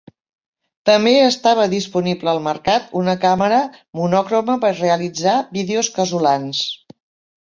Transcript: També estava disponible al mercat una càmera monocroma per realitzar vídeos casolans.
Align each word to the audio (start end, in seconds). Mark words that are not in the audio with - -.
També 0.89 1.11
estava 1.25 1.65
disponible 1.73 2.31
al 2.33 2.41
mercat 2.47 2.89
una 3.01 3.15
càmera 3.25 3.59
monocroma 4.03 4.57
per 4.65 4.75
realitzar 4.81 5.37
vídeos 5.59 5.93
casolans. 5.99 6.65